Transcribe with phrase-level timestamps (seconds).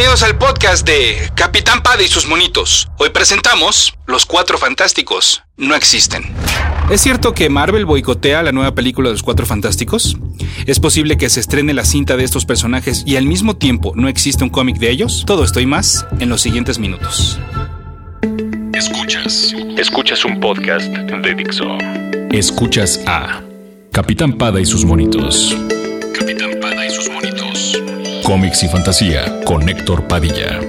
[0.00, 2.88] Bienvenidos al podcast de Capitán Pada y sus monitos.
[2.96, 5.42] Hoy presentamos Los Cuatro Fantásticos.
[5.58, 6.22] No existen.
[6.90, 10.16] ¿Es cierto que Marvel boicotea la nueva película de los Cuatro Fantásticos?
[10.64, 14.08] ¿Es posible que se estrene la cinta de estos personajes y al mismo tiempo no
[14.08, 15.24] existe un cómic de ellos?
[15.26, 17.38] Todo esto y más en los siguientes minutos.
[18.72, 19.54] Escuchas.
[19.76, 21.76] Escuchas un podcast de Dixo.
[22.30, 23.42] Escuchas a
[23.92, 25.54] Capitán Pada y sus monitos.
[26.18, 27.29] Capitán Pada y sus monitos.
[28.30, 30.60] Cómics y fantasía con Héctor Padilla.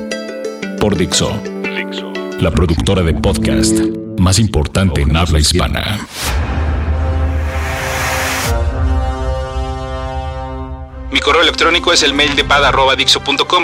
[0.80, 1.40] Por Dixo.
[2.40, 3.78] La productora de podcast
[4.18, 6.08] más importante en habla hispana.
[11.12, 12.42] Mi correo electrónico es el mail de.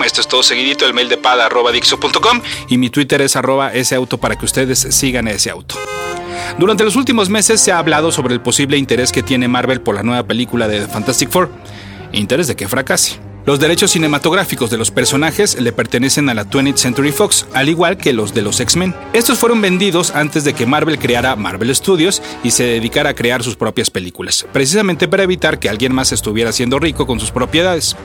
[0.06, 1.20] Esto es todo seguidito, el mail de.
[2.70, 5.74] Y mi Twitter es arroba ese auto para que ustedes sigan ese auto.
[6.60, 9.96] Durante los últimos meses se ha hablado sobre el posible interés que tiene Marvel por
[9.96, 11.50] la nueva película de Fantastic Four.
[12.12, 13.27] Interés de que fracase.
[13.48, 17.96] Los derechos cinematográficos de los personajes le pertenecen a la 20th Century Fox, al igual
[17.96, 18.94] que los de los X-Men.
[19.14, 23.44] Estos fueron vendidos antes de que Marvel creara Marvel Studios y se dedicara a crear
[23.44, 27.96] sus propias películas, precisamente para evitar que alguien más estuviera siendo rico con sus propiedades.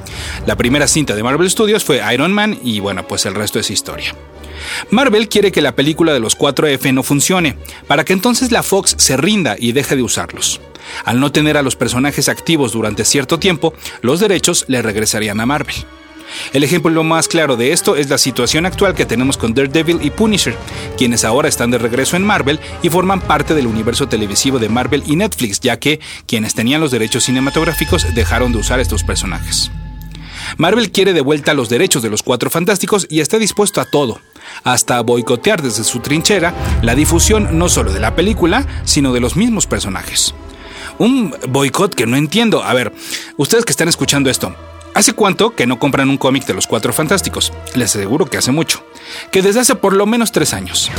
[0.46, 3.68] La primera cinta de Marvel Studios fue Iron Man y bueno, pues el resto es
[3.68, 4.14] historia.
[4.90, 8.94] Marvel quiere que la película de los 4F no funcione, para que entonces la Fox
[8.98, 10.60] se rinda y deje de usarlos.
[11.04, 15.46] Al no tener a los personajes activos durante cierto tiempo, los derechos le regresarían a
[15.46, 15.76] Marvel.
[16.52, 20.10] El ejemplo más claro de esto es la situación actual que tenemos con Daredevil y
[20.10, 20.56] Punisher,
[20.96, 25.02] quienes ahora están de regreso en Marvel y forman parte del universo televisivo de Marvel
[25.06, 29.70] y Netflix, ya que quienes tenían los derechos cinematográficos dejaron de usar estos personajes.
[30.56, 34.20] Marvel quiere de vuelta los derechos de los Cuatro Fantásticos y está dispuesto a todo,
[34.64, 39.36] hasta boicotear desde su trinchera la difusión no solo de la película, sino de los
[39.36, 40.34] mismos personajes.
[40.98, 42.62] Un boicot que no entiendo.
[42.62, 42.92] A ver,
[43.36, 44.54] ustedes que están escuchando esto,
[44.94, 47.52] ¿Hace cuánto que no compran un cómic de los Cuatro Fantásticos?
[47.74, 48.84] Les aseguro que hace mucho.
[49.30, 50.90] Que desde hace por lo menos tres años.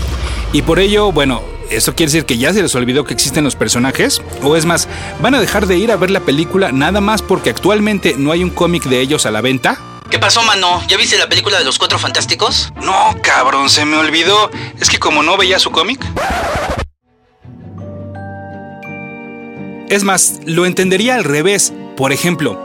[0.52, 3.56] Y por ello, bueno, ¿eso quiere decir que ya se les olvidó que existen los
[3.56, 4.22] personajes?
[4.42, 4.88] O es más,
[5.22, 8.44] ¿van a dejar de ir a ver la película nada más porque actualmente no hay
[8.44, 9.80] un cómic de ellos a la venta?
[10.10, 10.82] ¿Qué pasó, mano?
[10.88, 12.74] ¿Ya viste la película de los Cuatro Fantásticos?
[12.84, 14.50] No, cabrón, se me olvidó.
[14.80, 16.04] Es que como no veía su cómic.
[19.90, 21.74] Es más, lo entendería al revés.
[21.96, 22.60] Por ejemplo,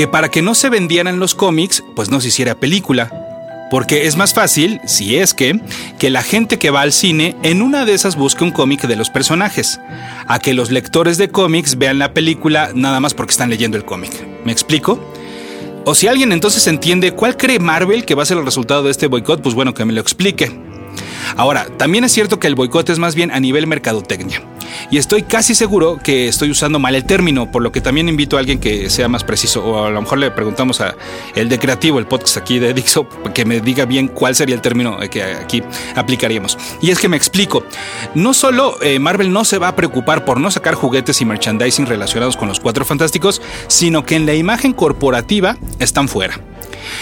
[0.00, 3.68] que para que no se vendieran los cómics, pues no se hiciera película.
[3.70, 5.60] Porque es más fácil, si es que,
[5.98, 8.96] que la gente que va al cine en una de esas busque un cómic de
[8.96, 9.78] los personajes,
[10.26, 13.84] a que los lectores de cómics vean la película nada más porque están leyendo el
[13.84, 14.10] cómic.
[14.42, 14.98] ¿Me explico?
[15.84, 18.92] O si alguien entonces entiende cuál cree Marvel que va a ser el resultado de
[18.92, 20.50] este boicot, pues bueno, que me lo explique.
[21.36, 24.40] Ahora, también es cierto que el boicot es más bien a nivel mercadotecnia
[24.90, 28.36] y estoy casi seguro que estoy usando mal el término, por lo que también invito
[28.36, 30.94] a alguien que sea más preciso, o a lo mejor le preguntamos a
[31.34, 34.60] el de Creativo, el podcast aquí de Dixo, que me diga bien cuál sería el
[34.60, 35.62] término que aquí
[35.94, 36.58] aplicaríamos.
[36.80, 37.64] Y es que me explico,
[38.14, 41.86] no solo eh, Marvel no se va a preocupar por no sacar juguetes y merchandising
[41.86, 46.49] relacionados con los Cuatro Fantásticos, sino que en la imagen corporativa están fuera.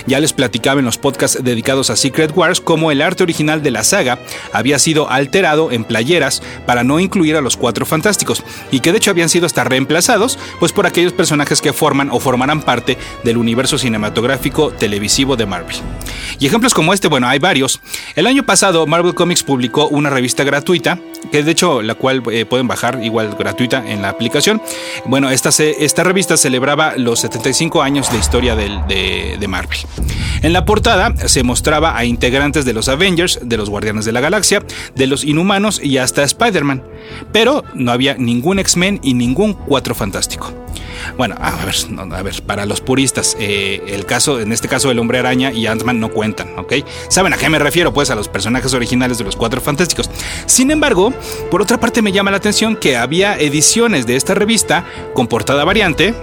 [0.07, 3.71] Ya les platicaba en los podcasts dedicados a Secret Wars cómo el arte original de
[3.71, 4.19] la saga
[4.53, 8.99] había sido alterado en playeras para no incluir a los cuatro fantásticos y que de
[8.99, 13.37] hecho habían sido hasta reemplazados pues por aquellos personajes que forman o formarán parte del
[13.37, 15.77] universo cinematográfico televisivo de Marvel.
[16.39, 17.81] Y ejemplos como este, bueno, hay varios.
[18.17, 20.99] El año pasado Marvel Comics publicó una revista gratuita,
[21.31, 24.61] que de hecho la cual eh, pueden bajar igual gratuita en la aplicación.
[25.07, 29.79] Bueno, esta, esta revista celebraba los 75 años de historia de, de Marvel.
[30.43, 34.21] En la portada se mostraba a integrantes de los Avengers, de los Guardianes de la
[34.21, 34.63] Galaxia,
[34.95, 36.83] de los Inhumanos y hasta Spider-Man,
[37.33, 40.53] pero no había ningún X-Men y ningún Cuatro Fantástico.
[41.17, 41.75] Bueno, a ver,
[42.13, 45.67] a ver, para los puristas, eh, el caso, en este caso, el Hombre Araña y
[45.67, 46.75] Ant-Man no cuentan, ¿ok?
[47.09, 47.93] ¿Saben a qué me refiero?
[47.93, 50.11] Pues a los personajes originales de los Cuatro Fantásticos.
[50.47, 51.08] Sin embargo,
[51.51, 54.85] por otra parte me llama la atención que había ediciones de esta revista
[55.15, 56.15] con portada variante,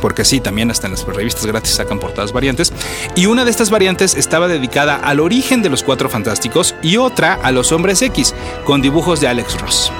[0.00, 2.72] porque sí, también hasta en las revistas gratis sacan portadas variantes.
[3.16, 7.34] Y una de estas variantes estaba dedicada al origen de los Cuatro Fantásticos y otra
[7.34, 8.34] a los Hombres X,
[8.64, 9.92] con dibujos de Alex Ross.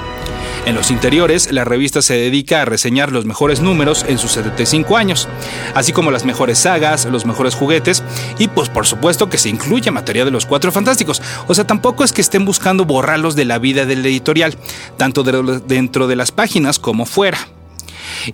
[0.65, 4.97] En los interiores, la revista se dedica a reseñar los mejores números en sus 75
[4.97, 5.27] años,
[5.73, 8.03] así como las mejores sagas, los mejores juguetes
[8.37, 11.21] y pues por supuesto que se incluye materia de los Cuatro Fantásticos.
[11.47, 14.57] O sea, tampoco es que estén buscando borrarlos de la vida del editorial,
[14.97, 17.39] tanto dentro de las páginas como fuera.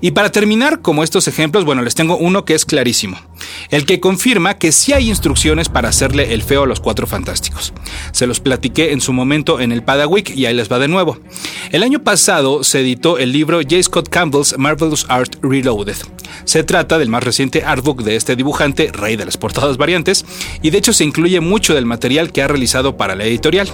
[0.01, 3.17] Y para terminar, como estos ejemplos, bueno, les tengo uno que es clarísimo.
[3.69, 7.73] El que confirma que sí hay instrucciones para hacerle el feo a los cuatro fantásticos.
[8.11, 11.17] Se los platiqué en su momento en el Padawick y ahí les va de nuevo.
[11.71, 13.81] El año pasado se editó el libro J.
[13.83, 15.97] Scott Campbell's Marvelous Art Reloaded.
[16.43, 20.25] Se trata del más reciente artbook de este dibujante, rey de las portadas variantes,
[20.61, 23.69] y de hecho se incluye mucho del material que ha realizado para la editorial.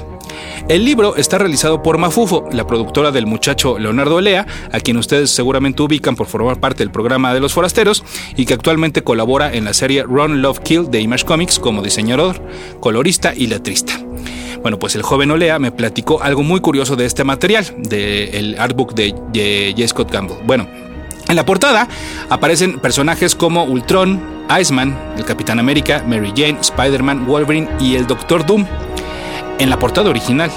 [0.68, 5.32] El libro está realizado por Mafufo, la productora del muchacho Leonardo Elea, a quien ustedes
[5.32, 8.04] seguramente ubican por formar parte del programa de Los Forasteros
[8.36, 12.42] y que actualmente colabora en la serie Run Love Kill de Image Comics como diseñador,
[12.80, 14.00] colorista y letrista.
[14.62, 18.94] Bueno, pues el joven Olea me platicó algo muy curioso de este material, del artbook
[18.94, 19.88] de J.
[19.88, 20.38] Scott Campbell.
[20.46, 20.68] Bueno,
[21.28, 21.88] en la portada
[22.30, 24.22] aparecen personajes como Ultron,
[24.60, 28.66] Iceman, el Capitán América, Mary Jane, Spider-Man, Wolverine y el Doctor Doom
[29.62, 30.52] en la portada original.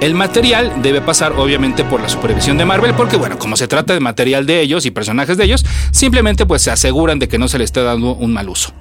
[0.00, 3.94] El material debe pasar obviamente por la supervisión de Marvel porque bueno, como se trata
[3.94, 7.46] de material de ellos y personajes de ellos, simplemente pues se aseguran de que no
[7.46, 8.72] se le esté dando un mal uso.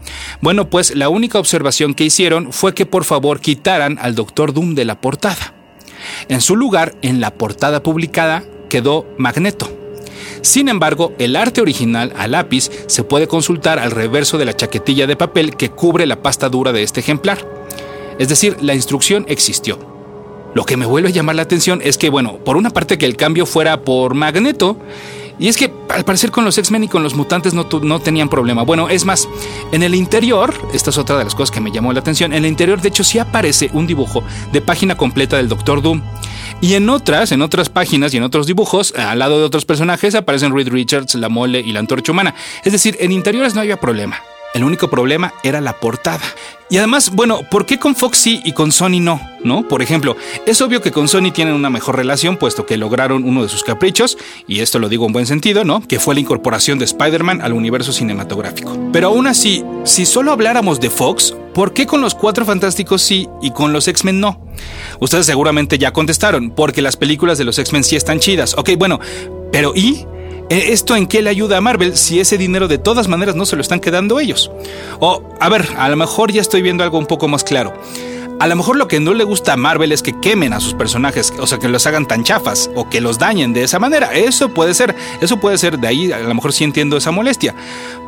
[0.42, 4.74] Bueno, pues la única observación que hicieron fue que por favor quitaran al Doctor Doom
[4.74, 5.54] de la portada.
[6.28, 9.70] En su lugar, en la portada publicada quedó Magneto.
[10.42, 15.06] Sin embargo, el arte original a lápiz se puede consultar al reverso de la chaquetilla
[15.06, 17.46] de papel que cubre la pasta dura de este ejemplar.
[18.22, 19.80] Es decir, la instrucción existió.
[20.54, 23.08] Lo que me vuelve a llamar la atención es que, bueno, por una parte que
[23.08, 24.78] el cambio fuera por Magneto,
[25.40, 28.30] y es que al parecer con los X-Men y con los mutantes no, no, tenían
[28.30, 28.62] problema.
[28.62, 29.28] Bueno, es más,
[29.72, 32.46] en el interior, esta es otra de las cosas que me llamó la atención, en
[32.46, 34.22] el interior de hecho sí aparece un dibujo
[34.52, 36.04] de página completa del Doctor Doom.
[36.62, 40.14] Y en otras, en otras páginas y en otros dibujos, al lado de otros personajes,
[40.14, 42.36] aparecen Reed Richards, la mole y la antorcha humana.
[42.64, 44.22] Es decir, en interiores no había problema.
[44.54, 46.24] El único problema era la portada.
[46.70, 49.20] Y además, bueno, ¿por qué con Fox sí y con Sony no?
[49.44, 49.68] ¿No?
[49.68, 50.16] Por ejemplo,
[50.46, 53.64] es obvio que con Sony tienen una mejor relación, puesto que lograron uno de sus
[53.64, 54.18] caprichos,
[54.48, 55.86] y esto lo digo en buen sentido, ¿no?
[55.86, 58.78] Que fue la incorporación de Spider-Man al universo cinematográfico.
[58.94, 63.28] Pero aún así, si solo habláramos de Fox, ¿por qué con los Cuatro Fantásticos sí
[63.42, 64.46] y con los X-Men no?
[65.00, 68.56] Ustedes seguramente ya contestaron, porque las películas de los X-Men sí están chidas.
[68.58, 69.00] Ok, bueno,
[69.52, 70.06] pero ¿y?
[70.52, 73.46] ¿E-, ¿Esto en qué le ayuda a Marvel si ese dinero de todas maneras no
[73.46, 74.52] se lo están quedando ellos?
[75.00, 77.74] O, a ver, a lo mejor ya estoy viendo algo un poco más claro.
[78.38, 80.74] A lo mejor lo que no le gusta a Marvel es que quemen a sus
[80.74, 84.14] personajes, o sea, que los hagan tan chafas o que los dañen de esa manera.
[84.14, 87.56] Eso puede ser, eso puede ser, de ahí a lo mejor sí entiendo esa molestia,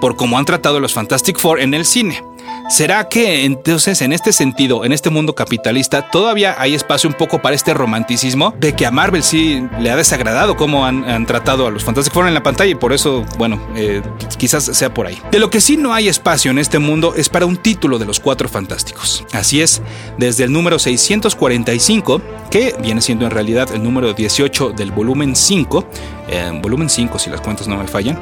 [0.01, 2.23] por cómo han tratado los Fantastic Four en el cine.
[2.69, 7.41] ¿Será que entonces en este sentido, en este mundo capitalista, todavía hay espacio un poco
[7.41, 11.71] para este romanticismo de que a Marvel sí le ha desagradado cómo han, tratado a
[11.71, 14.01] los Fantastic Four en la pantalla y por eso, bueno, eh,
[14.37, 15.21] quizás sea por ahí.
[15.31, 18.05] De lo que sí no hay espacio en este mundo es para un título de
[18.05, 19.25] los Cuatro Fantásticos.
[19.33, 19.81] Así es,
[20.17, 22.21] desde el número 645,
[22.53, 25.85] que viene siendo en realidad el número 18 del volumen 5,
[26.29, 28.19] eh, volumen 5 si las cuentas no me fallan,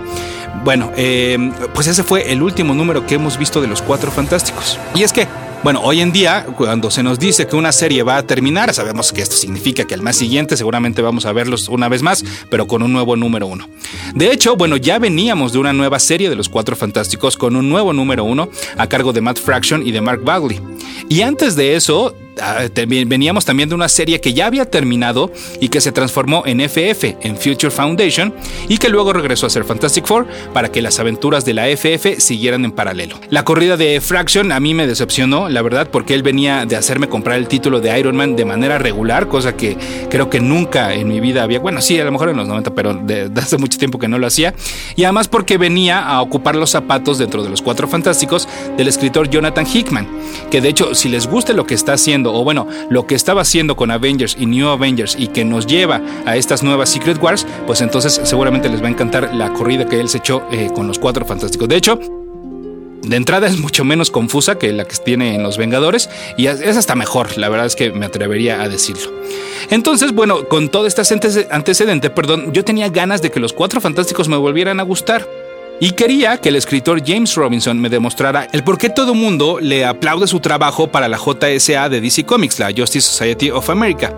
[0.63, 4.79] bueno, eh, pues ese fue el último número que hemos visto de los Cuatro Fantásticos.
[4.95, 5.27] Y es que
[5.63, 9.11] bueno, hoy en día, cuando se nos dice que una serie va a terminar, sabemos
[9.11, 12.65] que esto significa que al mes siguiente seguramente vamos a verlos una vez más, pero
[12.65, 13.69] con un nuevo número uno.
[14.15, 17.69] De hecho, bueno, ya veníamos de una nueva serie de los Cuatro Fantásticos con un
[17.69, 20.59] nuevo número uno a cargo de Matt Fraction y de Mark Bagley.
[21.09, 22.15] Y antes de eso,
[22.87, 27.17] veníamos también de una serie que ya había terminado y que se transformó en FF,
[27.21, 28.33] en Future Foundation,
[28.67, 32.19] y que luego regresó a ser Fantastic Four para que las aventuras de la FF
[32.19, 33.19] siguieran en paralelo.
[33.29, 37.09] La corrida de Fraction a mí me decepcionó, la verdad, porque él venía de hacerme
[37.09, 39.77] comprar el título de Iron Man de manera regular, cosa que
[40.09, 42.73] creo que nunca en mi vida había, bueno, sí, a lo mejor en los 90,
[42.73, 44.53] pero de, hace mucho tiempo que no lo hacía,
[44.95, 48.47] y además porque venía a ocupar los zapatos dentro de los Cuatro Fantásticos
[48.77, 50.07] del escritor Jonathan Hickman,
[50.49, 51.93] que de hecho, si les gusta lo que está
[52.25, 56.01] o bueno, lo que estaba haciendo con Avengers y New Avengers y que nos lleva
[56.25, 59.99] a estas nuevas Secret Wars, pues entonces seguramente les va a encantar la corrida que
[59.99, 61.67] él se echó eh, con los cuatro fantásticos.
[61.67, 61.99] De hecho,
[63.01, 66.77] de entrada es mucho menos confusa que la que tiene en Los Vengadores y es
[66.77, 69.11] hasta mejor, la verdad es que me atrevería a decirlo.
[69.69, 71.01] Entonces, bueno, con todo este
[71.49, 75.27] antecedente, perdón, yo tenía ganas de que los Cuatro Fantásticos me volvieran a gustar.
[75.83, 79.83] Y quería que el escritor James Robinson me demostrara el por qué todo mundo le
[79.83, 84.15] aplaude su trabajo para la JSA de DC Comics, la Justice Society of America.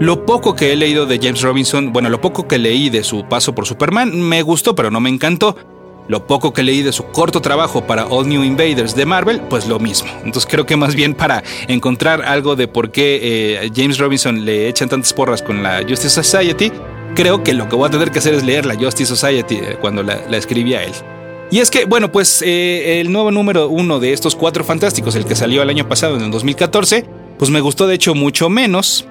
[0.00, 3.28] Lo poco que he leído de James Robinson, bueno, lo poco que leí de su
[3.28, 5.54] paso por Superman, me gustó, pero no me encantó.
[6.08, 9.68] Lo poco que leí de su corto trabajo para All New Invaders de Marvel, pues
[9.68, 10.08] lo mismo.
[10.24, 14.66] Entonces creo que más bien para encontrar algo de por qué eh, James Robinson le
[14.66, 16.72] echan tantas porras con la Justice Society,
[17.16, 19.78] creo que lo que voy a tener que hacer es leer la Justice Society eh,
[19.80, 20.92] cuando la, escribía él.
[21.50, 25.24] Y es que, bueno, pues eh, el nuevo número uno de estos cuatro fantásticos, el
[25.24, 27.06] que salió el año pasado, en el 2014,
[27.38, 29.06] pues me gustó de hecho mucho menos.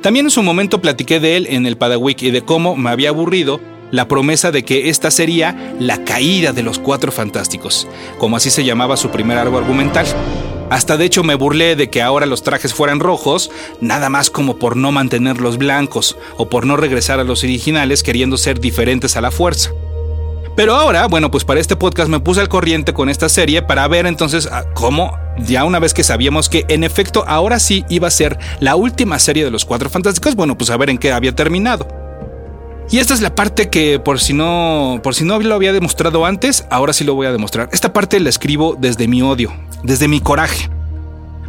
[0.00, 3.10] También en su momento platiqué de él en el Padawick y de cómo me había
[3.10, 7.86] aburrido la promesa de que esta sería la caída de los cuatro fantásticos,
[8.18, 10.06] como así se llamaba su primer árbol argumental.
[10.70, 13.50] Hasta de hecho me burlé de que ahora los trajes fueran rojos,
[13.80, 18.38] nada más como por no mantenerlos blancos o por no regresar a los originales queriendo
[18.38, 19.70] ser diferentes a la fuerza.
[20.54, 23.88] Pero ahora, bueno, pues para este podcast me puse al corriente con esta serie para
[23.88, 28.08] ver entonces ah, cómo, ya una vez que sabíamos que en efecto ahora sí iba
[28.08, 31.12] a ser la última serie de los Cuatro Fantásticos, bueno, pues a ver en qué
[31.12, 31.88] había terminado.
[32.90, 36.26] Y esta es la parte que por si no por si no lo había demostrado
[36.26, 37.68] antes, ahora sí lo voy a demostrar.
[37.72, 40.70] Esta parte la escribo desde mi odio, desde mi coraje.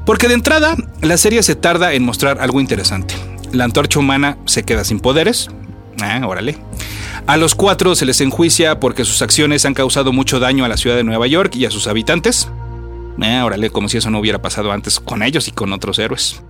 [0.06, 3.16] Porque de entrada, la serie se tarda en mostrar algo interesante.
[3.52, 5.50] La antorcha humana se queda sin poderes.
[6.02, 6.58] Ah, órale.
[7.28, 10.78] A los cuatro se les enjuicia porque sus acciones han causado mucho daño a la
[10.78, 12.50] ciudad de Nueva York y a sus habitantes.
[13.22, 16.42] Ah, órale, como si eso no hubiera pasado antes con ellos y con otros héroes.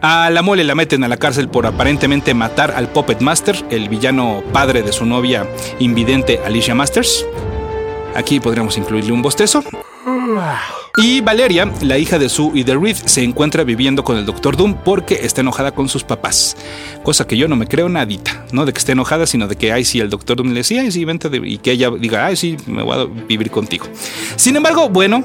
[0.00, 3.88] A la mole la meten a la cárcel por aparentemente matar al Puppet Master, el
[3.88, 5.48] villano padre de su novia
[5.80, 7.24] invidente Alicia Masters.
[8.14, 9.64] Aquí podríamos incluirle un bostezo.
[10.96, 14.56] Y Valeria, la hija de Sue y de Reed, se encuentra viviendo con el Doctor
[14.56, 16.56] Doom porque está enojada con sus papás.
[17.04, 18.44] Cosa que yo no me creo nadita.
[18.50, 20.80] No de que esté enojada, sino de que, ay, sí, el Doctor Doom le decía,
[20.80, 23.86] ay, sí, vente, y que ella diga, ay, sí, me voy a vivir contigo.
[24.34, 25.22] Sin embargo, bueno,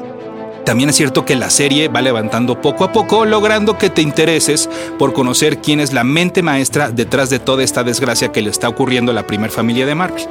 [0.66, 4.70] también es cierto que la serie va levantando poco a poco, logrando que te intereses
[5.00, 8.70] por conocer quién es la mente maestra detrás de toda esta desgracia que le está
[8.70, 10.24] ocurriendo a la primer familia de Marvel.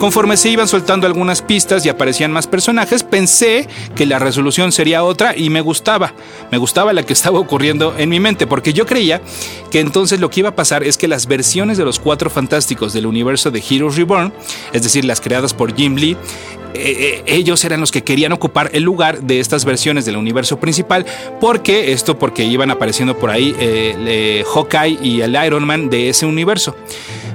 [0.00, 5.04] Conforme se iban soltando algunas pistas y aparecían más personajes, pensé que la resolución sería
[5.04, 6.14] otra y me gustaba.
[6.50, 9.20] Me gustaba la que estaba ocurriendo en mi mente, porque yo creía
[9.70, 12.94] que entonces lo que iba a pasar es que las versiones de los cuatro fantásticos
[12.94, 14.32] del universo de Heroes Reborn,
[14.72, 16.16] es decir, las creadas por Jim Lee,
[16.72, 20.58] eh, eh, ellos eran los que querían ocupar el lugar de estas versiones del universo
[20.58, 21.04] principal.
[21.42, 26.24] porque Esto porque iban apareciendo por ahí eh, Hawkeye y el Iron Man de ese
[26.24, 26.74] universo.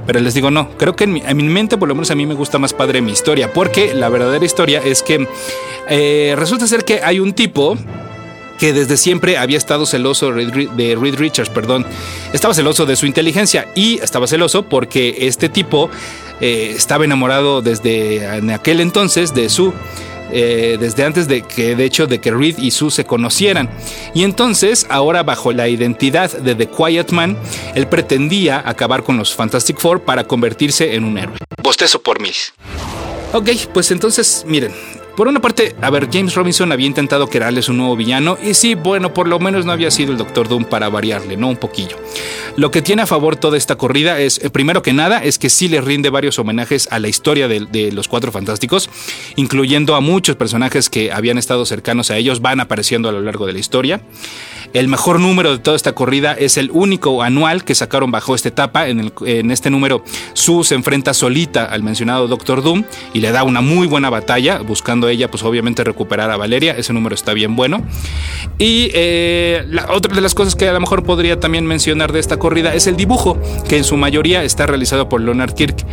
[0.06, 2.36] Pero les digo, no, creo que en mi, mente, por lo menos a mí me
[2.36, 5.28] gusta más padre mi historia, porque la verdadera historia es que
[6.38, 7.78] resulta ser que hay un tipo
[8.58, 11.86] que desde siempre había estado celoso de Reed Richards, perdón.
[12.34, 15.90] Estaba celoso de su inteligencia y estaba celoso porque este tipo
[16.42, 19.74] eh, estaba enamorado desde en aquel entonces de Sue.
[20.38, 23.70] Eh, desde antes de que, de hecho, de que Reed y Sue se conocieran.
[24.14, 27.38] Y entonces, ahora bajo la identidad de The Quiet Man,
[27.74, 31.38] él pretendía acabar con los Fantastic Four para convertirse en un héroe.
[31.64, 32.34] Bostezo por mil.
[33.32, 34.74] Ok, pues entonces, miren,
[35.16, 38.76] por una parte, a ver, James Robinson había intentado crearles un nuevo villano y sí,
[38.76, 41.48] bueno, por lo menos no había sido el Doctor Doom para variarle, ¿no?
[41.48, 41.98] Un poquillo.
[42.58, 45.50] Lo que tiene a favor toda esta corrida es, eh, primero que nada, es que
[45.50, 48.90] sí le rinde varios homenajes a la historia de, de, los Cuatro Fantásticos,
[49.36, 53.46] incluyendo a muchos personajes que habían estado cercanos a ellos, van apareciendo a lo largo
[53.46, 54.02] de la historia.
[54.74, 58.50] El mejor número de toda esta corrida es el único anual que sacaron bajo esta
[58.50, 58.88] etapa.
[58.88, 60.04] En, en este número,
[60.34, 64.60] Sue se enfrenta solita al mencionado Doctor Doom y le da una muy buena batalla,
[64.60, 66.74] buscando ella, pues obviamente recuperar a Valeria.
[66.78, 67.84] Ese número está bien bueno.
[68.58, 72.38] Y eh, otra de las cosas que a lo mejor podría también mencionar de esta
[72.38, 75.86] corrida es el dibujo, que en su mayoría está realizado por Leonard Kirk.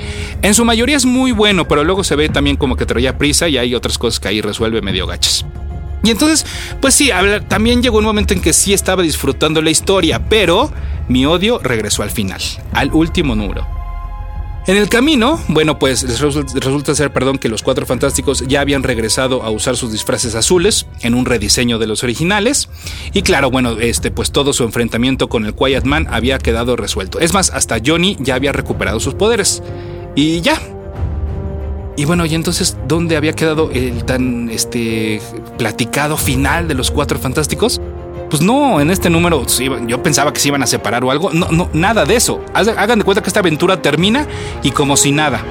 [0.43, 3.49] En su mayoría es muy bueno, pero luego se ve también como que traía prisa
[3.49, 5.45] y hay otras cosas que ahí resuelve medio gachas.
[6.02, 6.44] Y entonces,
[6.80, 7.11] pues sí,
[7.49, 10.73] también llegó un momento en que sí estaba disfrutando la historia, pero
[11.09, 12.40] mi odio regresó al final,
[12.73, 13.66] al último número.
[14.64, 19.42] En el camino, bueno, pues resulta ser, perdón, que los cuatro fantásticos ya habían regresado
[19.42, 22.68] a usar sus disfraces azules en un rediseño de los originales.
[23.12, 27.18] Y claro, bueno, este, pues todo su enfrentamiento con el Quiet Man había quedado resuelto.
[27.18, 29.64] Es más, hasta Johnny ya había recuperado sus poderes.
[30.14, 30.62] Y ya,
[31.96, 35.20] y bueno, y entonces, ¿dónde había quedado el tan este
[35.58, 37.80] platicado final de los cuatro fantásticos?
[38.30, 39.44] Pues no, en este número
[39.87, 41.30] yo pensaba que se iban a separar o algo.
[41.32, 42.42] No, no, nada de eso.
[42.54, 44.26] Hagan de cuenta que esta aventura termina
[44.62, 45.44] y como si nada.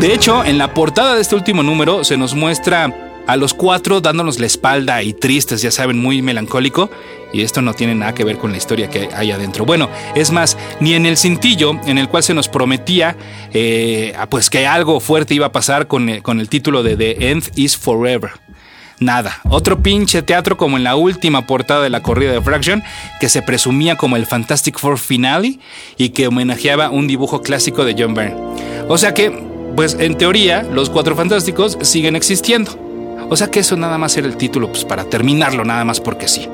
[0.00, 2.92] De hecho, en la portada de este último número se nos muestra
[3.26, 6.90] a los cuatro dándonos la espalda y tristes, ya saben, muy melancólico.
[7.34, 9.66] Y esto no tiene nada que ver con la historia que hay adentro.
[9.66, 13.16] Bueno, es más, ni en el cintillo en el cual se nos prometía
[13.52, 17.30] eh, pues que algo fuerte iba a pasar con, eh, con el título de The
[17.30, 18.30] End is Forever.
[19.00, 22.84] Nada, otro pinche teatro como en la última portada de la corrida de Fraction,
[23.18, 25.58] que se presumía como el Fantastic Four Finale
[25.96, 28.36] y que homenajeaba un dibujo clásico de John Byrne.
[28.88, 29.30] O sea que,
[29.74, 32.78] pues en teoría, los cuatro fantásticos siguen existiendo.
[33.28, 36.28] O sea que eso nada más era el título pues, para terminarlo, nada más porque
[36.28, 36.48] sí.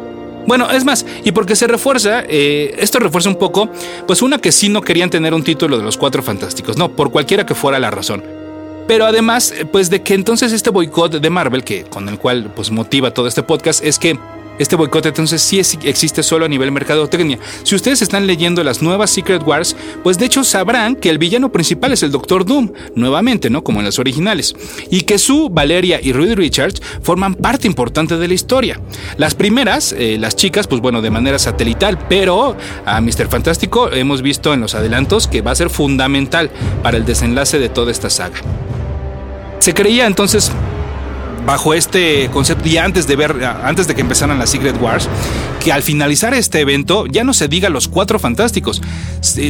[0.46, 3.68] Bueno, es más, y porque se refuerza, eh, esto refuerza un poco,
[4.06, 7.10] pues una que sí no querían tener un título de los Cuatro Fantásticos, no, por
[7.10, 8.22] cualquiera que fuera la razón.
[8.88, 12.72] Pero además, pues de que entonces este boicot de Marvel, que con el cual pues
[12.72, 14.18] motiva todo este podcast, es que
[14.58, 17.38] Este boicot entonces sí existe solo a nivel mercadotecnia.
[17.62, 21.50] Si ustedes están leyendo las nuevas Secret Wars, pues de hecho sabrán que el villano
[21.50, 23.64] principal es el Doctor Doom, nuevamente, ¿no?
[23.64, 24.54] Como en las originales.
[24.90, 28.80] Y que Sue, Valeria y Rudy Richards forman parte importante de la historia.
[29.16, 33.28] Las primeras, eh, las chicas, pues bueno, de manera satelital, pero a Mr.
[33.28, 36.50] Fantástico hemos visto en los adelantos que va a ser fundamental
[36.82, 38.40] para el desenlace de toda esta saga.
[39.58, 40.50] Se creía entonces
[41.46, 45.08] bajo este concepto y antes de ver, antes de que empezaran las Secret Wars,
[45.62, 48.82] que al finalizar este evento ya no se diga los cuatro fantásticos,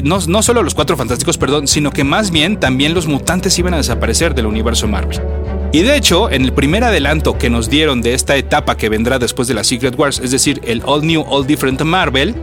[0.02, 3.74] no, no solo los cuatro fantásticos, perdón, sino que más bien también los mutantes iban
[3.74, 5.20] a desaparecer del universo Marvel.
[5.72, 9.20] Y de hecho, en el primer adelanto que nos dieron de esta etapa que vendrá
[9.20, 12.34] después de las Secret Wars, es decir, el All New, All Different Marvel,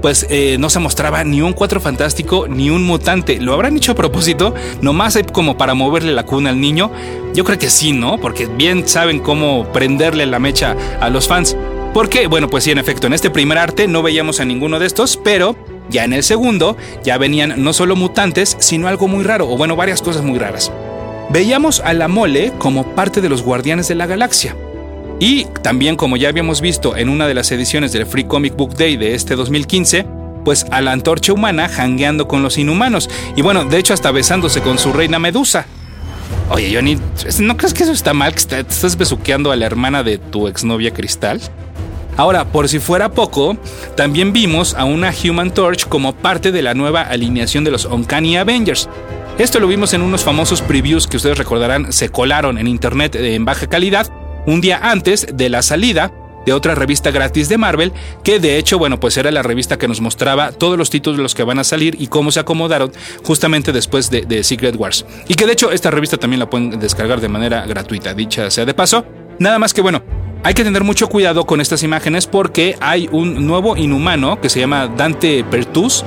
[0.00, 3.40] pues eh, no se mostraba ni un cuatro fantástico ni un mutante.
[3.40, 4.54] ¿Lo habrán hecho a propósito?
[4.80, 6.90] Nomás como para moverle la cuna al niño.
[7.34, 8.18] Yo creo que sí, ¿no?
[8.18, 11.56] Porque bien saben cómo prenderle la mecha a los fans.
[11.94, 14.86] Porque, bueno, pues sí, en efecto, en este primer arte no veíamos a ninguno de
[14.86, 15.56] estos, pero
[15.88, 19.74] ya en el segundo ya venían no solo mutantes, sino algo muy raro, o bueno,
[19.74, 20.70] varias cosas muy raras.
[21.30, 24.54] Veíamos a la mole como parte de los guardianes de la galaxia.
[25.20, 28.76] Y también, como ya habíamos visto en una de las ediciones del Free Comic Book
[28.76, 30.06] Day de este 2015,
[30.44, 33.10] pues a la antorcha humana jangueando con los inhumanos.
[33.34, 35.66] Y bueno, de hecho hasta besándose con su reina Medusa.
[36.50, 36.98] Oye, Johnny,
[37.40, 38.32] ¿no crees que eso está mal?
[38.32, 41.40] Que estás besuqueando a la hermana de tu exnovia Cristal.
[42.16, 43.56] Ahora, por si fuera poco,
[43.96, 48.36] también vimos a una Human Torch como parte de la nueva alineación de los Uncanny
[48.36, 48.88] Avengers.
[49.38, 53.44] Esto lo vimos en unos famosos previews que ustedes recordarán se colaron en internet en
[53.44, 54.10] baja calidad
[54.48, 56.10] un día antes de la salida
[56.46, 57.92] de otra revista gratis de Marvel,
[58.24, 61.22] que de hecho, bueno, pues era la revista que nos mostraba todos los títulos de
[61.22, 62.90] los que van a salir y cómo se acomodaron
[63.22, 65.04] justamente después de, Secret Wars.
[65.28, 68.64] Y que de hecho esta revista también la pueden descargar de manera gratuita, dicha sea
[68.64, 69.04] de paso.
[69.38, 70.02] Nada más que bueno,
[70.42, 74.60] hay que tener mucho cuidado con estas imágenes porque hay un nuevo inhumano que se
[74.60, 76.04] llama Dante Pertus,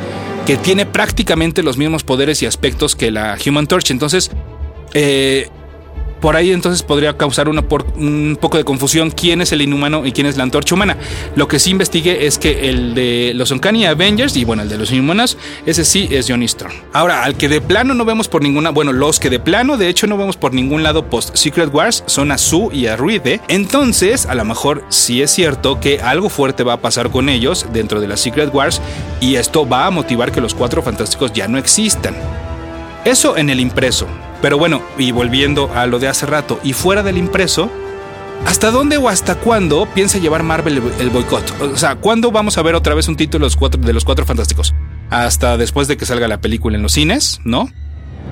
[0.48, 3.91] que tiene prácticamente los mismos poderes y aspectos que la Human Torch.
[3.91, 4.31] Entonces,
[4.95, 5.50] eh,
[6.21, 10.27] por ahí entonces podría causar un poco de confusión quién es el inhumano y quién
[10.27, 10.97] es la antorcha humana.
[11.35, 14.77] Lo que sí investigué es que el de los Uncanny Avengers y bueno, el de
[14.77, 16.73] los inhumanos, ese sí es Johnny Storm.
[16.93, 19.89] Ahora, al que de plano no vemos por ninguna, bueno, los que de plano de
[19.89, 23.41] hecho no vemos por ningún lado post Secret Wars son a Sue y a Ruide.
[23.47, 27.65] Entonces, a lo mejor sí es cierto que algo fuerte va a pasar con ellos
[27.73, 28.81] dentro de las Secret Wars
[29.19, 32.15] y esto va a motivar que los cuatro fantásticos ya no existan.
[33.05, 34.07] Eso en el impreso.
[34.41, 37.71] Pero bueno, y volviendo a lo de hace rato, y fuera del impreso,
[38.45, 41.62] ¿hasta dónde o hasta cuándo piensa llevar Marvel el, boicot?
[41.62, 44.73] O sea, ¿cuándo vamos a ver otra vez un título de los, cuatro, fantásticos?
[45.10, 47.69] Hasta después de que salga la película en los cines, ¿no?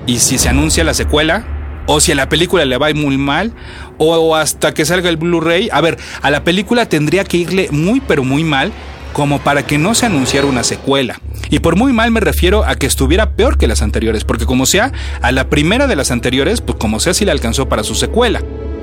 [0.06, 1.46] Y si se anuncia la secuela,
[1.86, 3.52] o si a la película le va muy mal,
[3.98, 5.68] o hasta que salga el Blu-ray.
[5.72, 8.72] A ver, a la película tendría que irle muy pero muy mal
[9.12, 11.20] como para que no se anunciara una secuela.
[11.50, 14.66] Y por muy mal me refiero a que estuviera peor que las anteriores, porque como
[14.66, 14.92] sea,
[15.22, 18.42] a la primera de las anteriores, pues como sea, sí le alcanzó para su secuela.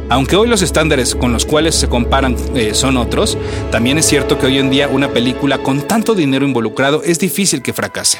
[0.09, 3.37] Aunque hoy los estándares con los cuales se comparan eh, son otros,
[3.71, 7.61] también es cierto que hoy en día una película con tanto dinero involucrado es difícil
[7.61, 8.19] que fracase.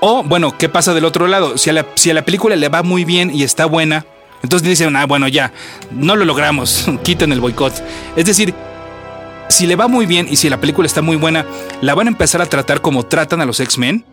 [0.00, 1.56] O, bueno, ¿qué pasa del otro lado?
[1.56, 4.04] Si a la, si a la película le va muy bien y está buena,
[4.42, 5.52] entonces dicen, ah, bueno, ya,
[5.92, 7.72] no lo logramos, quiten el boicot.
[8.16, 8.52] Es decir,
[9.52, 11.46] si le va muy bien y si la película está muy buena,
[11.80, 14.04] la van a empezar a tratar como tratan a los X-Men.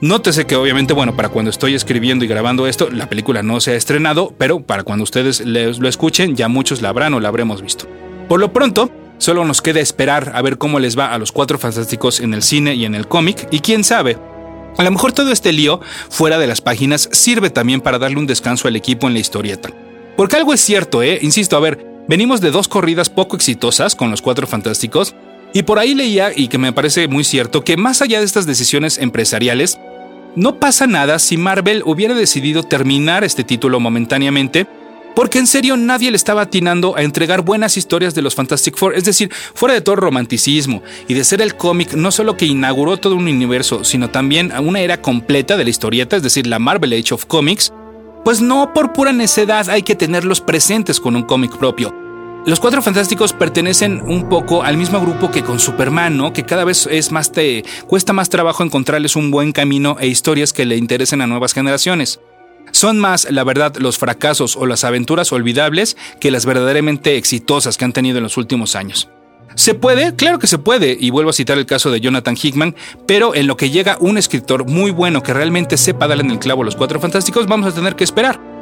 [0.00, 3.72] Nótese que obviamente, bueno, para cuando estoy escribiendo y grabando esto, la película no se
[3.72, 7.62] ha estrenado, pero para cuando ustedes lo escuchen, ya muchos la habrán o la habremos
[7.62, 7.86] visto.
[8.28, 11.58] Por lo pronto, solo nos queda esperar a ver cómo les va a los cuatro
[11.58, 14.18] fantásticos en el cine y en el cómic, y quién sabe,
[14.76, 18.26] a lo mejor todo este lío fuera de las páginas sirve también para darle un
[18.26, 19.70] descanso al equipo en la historieta.
[20.16, 21.18] Porque algo es cierto, ¿eh?
[21.22, 25.16] Insisto, a ver, Venimos de dos corridas poco exitosas con los Cuatro Fantásticos,
[25.52, 28.46] y por ahí leía, y que me parece muy cierto, que más allá de estas
[28.46, 29.78] decisiones empresariales,
[30.36, 34.66] no pasa nada si Marvel hubiera decidido terminar este título momentáneamente,
[35.16, 38.94] porque en serio nadie le estaba atinando a entregar buenas historias de los Fantastic Four,
[38.94, 42.98] es decir, fuera de todo romanticismo y de ser el cómic no solo que inauguró
[42.98, 46.92] todo un universo, sino también una era completa de la historieta, es decir, la Marvel
[46.92, 47.72] Age of Comics,
[48.26, 51.94] pues no por pura necedad hay que tenerlos presentes con un cómic propio.
[52.44, 56.32] Los Cuatro Fantásticos pertenecen un poco al mismo grupo que con Superman, ¿no?
[56.32, 60.52] Que cada vez es más te cuesta más trabajo encontrarles un buen camino e historias
[60.52, 62.18] que le interesen a nuevas generaciones.
[62.72, 67.84] Son más, la verdad, los fracasos o las aventuras olvidables que las verdaderamente exitosas que
[67.84, 69.08] han tenido en los últimos años.
[69.56, 70.14] ¿Se puede?
[70.14, 73.46] Claro que se puede, y vuelvo a citar el caso de Jonathan Hickman, pero en
[73.46, 76.66] lo que llega un escritor muy bueno que realmente sepa darle en el clavo a
[76.66, 78.55] los cuatro fantásticos, vamos a tener que esperar.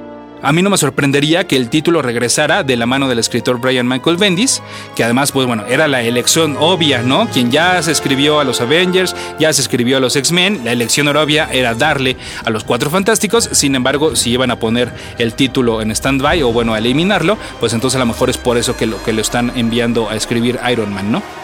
[0.45, 3.89] A mí no me sorprendería que el título regresara de la mano del escritor Brian
[3.89, 4.63] Michael Bendis,
[4.95, 7.29] que además, pues bueno, era la elección obvia, ¿no?
[7.31, 11.09] Quien ya se escribió a los Avengers, ya se escribió a los X-Men, la elección
[11.09, 15.81] obvia era darle a los Cuatro Fantásticos, sin embargo, si iban a poner el título
[15.81, 18.87] en stand-by o bueno, a eliminarlo, pues entonces a lo mejor es por eso que
[18.87, 21.44] lo, que lo están enviando a escribir Iron Man, ¿no?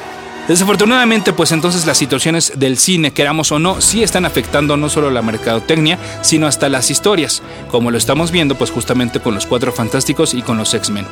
[0.51, 5.09] Desafortunadamente, pues entonces las situaciones del cine, queramos o no, sí están afectando no solo
[5.09, 9.71] la mercadotecnia, sino hasta las historias, como lo estamos viendo pues justamente con los Cuatro
[9.71, 11.07] Fantásticos y con los X-Men.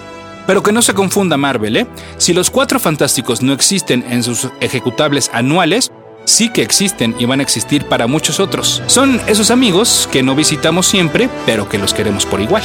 [0.45, 1.87] Pero que no se confunda Marvel, ¿eh?
[2.17, 5.93] Si los Cuatro Fantásticos no existen en sus ejecutables anuales,
[6.25, 8.83] sí que existen y van a existir para muchos otros.
[8.89, 12.65] Son esos amigos que no visitamos siempre, pero que los queremos por igual.